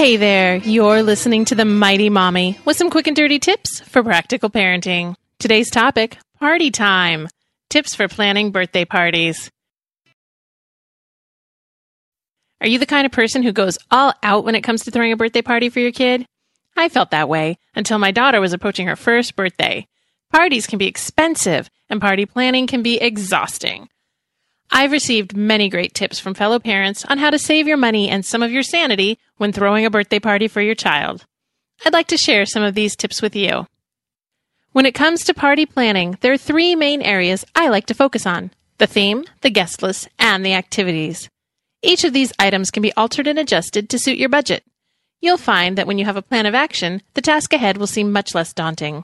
[0.00, 4.02] Hey there, you're listening to The Mighty Mommy with some quick and dirty tips for
[4.02, 5.14] practical parenting.
[5.38, 7.28] Today's topic party time
[7.68, 9.50] tips for planning birthday parties.
[12.62, 15.12] Are you the kind of person who goes all out when it comes to throwing
[15.12, 16.24] a birthday party for your kid?
[16.78, 19.86] I felt that way until my daughter was approaching her first birthday.
[20.32, 23.90] Parties can be expensive, and party planning can be exhausting.
[24.72, 28.24] I've received many great tips from fellow parents on how to save your money and
[28.24, 31.26] some of your sanity when throwing a birthday party for your child.
[31.84, 33.66] I'd like to share some of these tips with you.
[34.72, 38.26] When it comes to party planning, there are three main areas I like to focus
[38.26, 41.28] on the theme, the guest list, and the activities.
[41.82, 44.64] Each of these items can be altered and adjusted to suit your budget.
[45.20, 48.10] You'll find that when you have a plan of action, the task ahead will seem
[48.10, 49.02] much less daunting.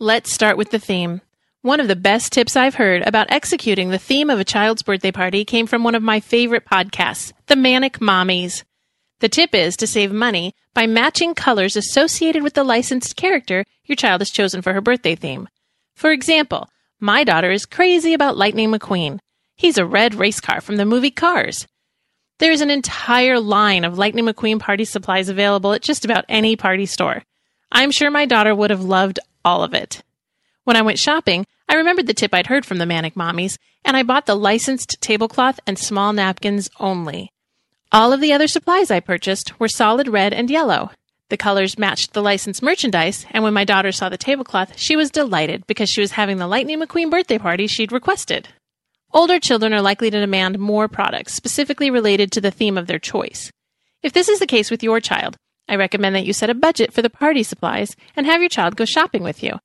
[0.00, 1.20] Let's start with the theme.
[1.64, 5.12] One of the best tips I've heard about executing the theme of a child's birthday
[5.12, 8.64] party came from one of my favorite podcasts, The Manic Mommies.
[9.20, 13.94] The tip is to save money by matching colors associated with the licensed character your
[13.94, 15.48] child has chosen for her birthday theme.
[15.94, 19.20] For example, my daughter is crazy about Lightning McQueen.
[19.54, 21.68] He's a red race car from the movie Cars.
[22.40, 26.56] There is an entire line of Lightning McQueen party supplies available at just about any
[26.56, 27.22] party store.
[27.70, 30.02] I'm sure my daughter would have loved all of it.
[30.64, 33.96] When I went shopping, I remembered the tip I'd heard from the Manic Mommies, and
[33.96, 37.32] I bought the licensed tablecloth and small napkins only.
[37.90, 40.90] All of the other supplies I purchased were solid red and yellow.
[41.30, 45.10] The colors matched the licensed merchandise, and when my daughter saw the tablecloth, she was
[45.10, 48.48] delighted because she was having the Lightning McQueen birthday party she'd requested.
[49.12, 53.00] Older children are likely to demand more products specifically related to the theme of their
[53.00, 53.50] choice.
[54.02, 55.36] If this is the case with your child,
[55.68, 58.76] I recommend that you set a budget for the party supplies and have your child
[58.76, 59.58] go shopping with you.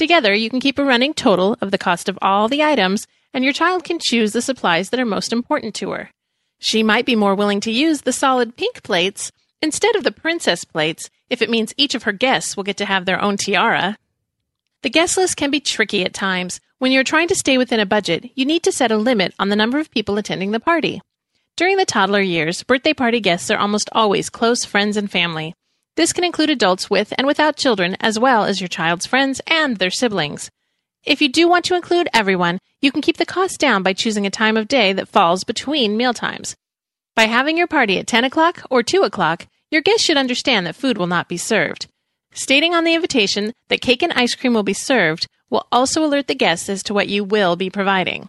[0.00, 3.44] Together, you can keep a running total of the cost of all the items, and
[3.44, 6.08] your child can choose the supplies that are most important to her.
[6.58, 10.64] She might be more willing to use the solid pink plates instead of the princess
[10.64, 13.98] plates if it means each of her guests will get to have their own tiara.
[14.80, 16.60] The guest list can be tricky at times.
[16.78, 19.50] When you're trying to stay within a budget, you need to set a limit on
[19.50, 21.02] the number of people attending the party.
[21.58, 25.52] During the toddler years, birthday party guests are almost always close friends and family.
[25.96, 29.76] This can include adults with and without children, as well as your child's friends and
[29.76, 30.50] their siblings.
[31.04, 34.26] If you do want to include everyone, you can keep the cost down by choosing
[34.26, 36.56] a time of day that falls between mealtimes.
[37.16, 40.76] By having your party at 10 o'clock or 2 o'clock, your guests should understand that
[40.76, 41.86] food will not be served.
[42.32, 46.28] Stating on the invitation that cake and ice cream will be served will also alert
[46.28, 48.28] the guests as to what you will be providing.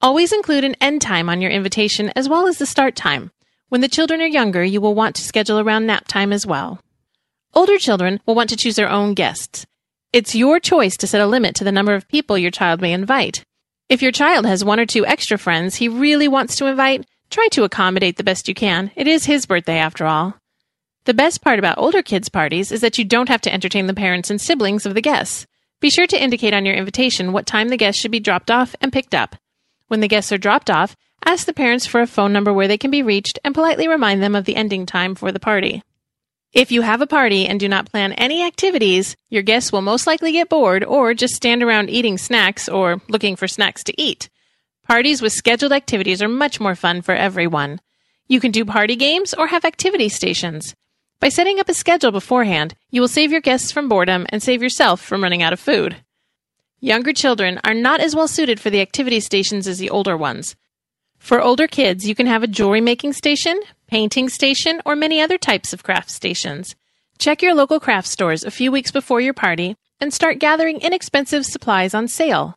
[0.00, 3.30] Always include an end time on your invitation as well as the start time.
[3.68, 6.80] When the children are younger, you will want to schedule around nap time as well.
[7.56, 9.64] Older children will want to choose their own guests.
[10.12, 12.92] It's your choice to set a limit to the number of people your child may
[12.92, 13.44] invite.
[13.88, 17.48] If your child has one or two extra friends he really wants to invite, try
[17.52, 18.90] to accommodate the best you can.
[18.94, 20.34] It is his birthday after all.
[21.06, 23.94] The best part about older kids' parties is that you don't have to entertain the
[23.94, 25.46] parents and siblings of the guests.
[25.80, 28.76] Be sure to indicate on your invitation what time the guests should be dropped off
[28.82, 29.34] and picked up.
[29.88, 32.76] When the guests are dropped off, ask the parents for a phone number where they
[32.76, 35.82] can be reached and politely remind them of the ending time for the party.
[36.56, 40.06] If you have a party and do not plan any activities, your guests will most
[40.06, 44.30] likely get bored or just stand around eating snacks or looking for snacks to eat.
[44.82, 47.78] Parties with scheduled activities are much more fun for everyone.
[48.26, 50.74] You can do party games or have activity stations.
[51.20, 54.62] By setting up a schedule beforehand, you will save your guests from boredom and save
[54.62, 55.96] yourself from running out of food.
[56.80, 60.56] Younger children are not as well suited for the activity stations as the older ones.
[61.26, 65.38] For older kids, you can have a jewelry making station, painting station, or many other
[65.38, 66.76] types of craft stations.
[67.18, 71.44] Check your local craft stores a few weeks before your party and start gathering inexpensive
[71.44, 72.54] supplies on sale.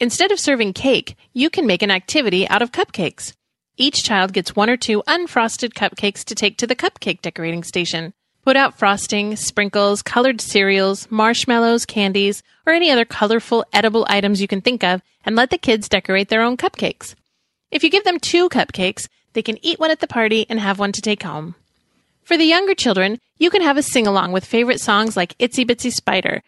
[0.00, 3.34] Instead of serving cake, you can make an activity out of cupcakes.
[3.76, 8.14] Each child gets one or two unfrosted cupcakes to take to the cupcake decorating station.
[8.42, 14.48] Put out frosting, sprinkles, colored cereals, marshmallows, candies, or any other colorful, edible items you
[14.48, 17.14] can think of, and let the kids decorate their own cupcakes.
[17.70, 20.78] If you give them two cupcakes, they can eat one at the party and have
[20.78, 21.54] one to take home.
[22.22, 25.64] For the younger children, you can have a sing along with favorite songs like Itsy
[25.66, 26.42] Bitsy Spider.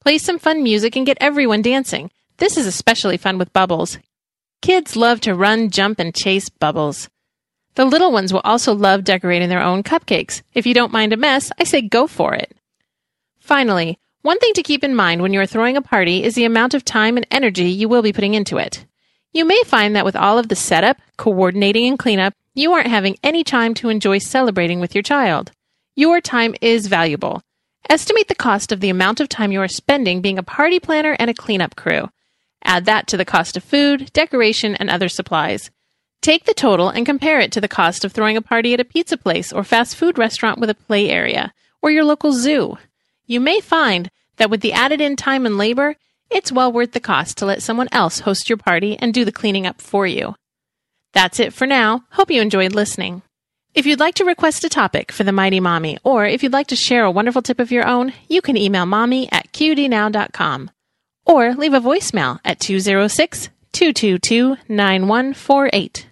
[0.00, 2.10] Play some fun music and get everyone dancing.
[2.36, 3.98] This is especially fun with bubbles.
[4.62, 7.08] Kids love to run, jump, and chase bubbles.
[7.74, 10.42] The little ones will also love decorating their own cupcakes.
[10.54, 12.56] If you don't mind a mess, I say go for it.
[13.38, 16.44] Finally, one thing to keep in mind when you are throwing a party is the
[16.46, 18.84] amount of time and energy you will be putting into it.
[19.36, 23.18] You may find that with all of the setup, coordinating, and cleanup, you aren't having
[23.22, 25.52] any time to enjoy celebrating with your child.
[25.94, 27.42] Your time is valuable.
[27.90, 31.14] Estimate the cost of the amount of time you are spending being a party planner
[31.18, 32.08] and a cleanup crew.
[32.64, 35.70] Add that to the cost of food, decoration, and other supplies.
[36.22, 38.86] Take the total and compare it to the cost of throwing a party at a
[38.86, 41.52] pizza place or fast food restaurant with a play area
[41.82, 42.78] or your local zoo.
[43.26, 45.96] You may find that with the added in time and labor,
[46.30, 49.32] it's well worth the cost to let someone else host your party and do the
[49.32, 50.34] cleaning up for you.
[51.12, 52.04] That's it for now.
[52.10, 53.22] Hope you enjoyed listening.
[53.74, 56.68] If you'd like to request a topic for the Mighty Mommy, or if you'd like
[56.68, 60.70] to share a wonderful tip of your own, you can email mommy at qdnow.com
[61.26, 66.06] or leave a voicemail at 206 222 9148.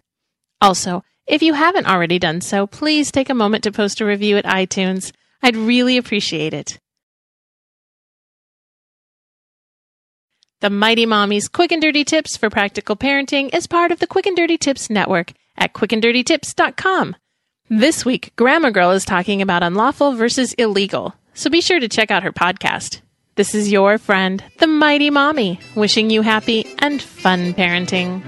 [0.61, 4.37] Also, if you haven't already done so, please take a moment to post a review
[4.37, 5.13] at iTunes.
[5.43, 6.79] I'd really appreciate it.
[10.61, 14.27] The Mighty Mommy's Quick and Dirty Tips for Practical Parenting is part of the Quick
[14.27, 17.17] and Dirty Tips Network at quickanddirtytips.com.
[17.69, 22.11] This week, Grammar Girl is talking about unlawful versus illegal, so be sure to check
[22.11, 23.01] out her podcast.
[23.37, 28.23] This is your friend, the Mighty Mommy, wishing you happy and fun parenting.